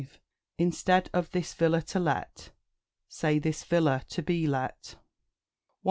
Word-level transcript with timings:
Instead 0.57 1.11
of 1.13 1.29
"This 1.29 1.53
villa 1.53 1.79
to 1.83 1.99
let," 1.99 2.49
say 3.07 3.37
"This 3.37 3.63
villa 3.63 4.03
to 4.09 4.23
be 4.23 4.47
let." 4.47 4.95
106. 4.95 4.95